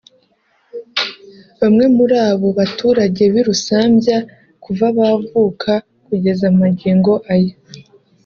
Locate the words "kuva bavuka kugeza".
4.63-6.45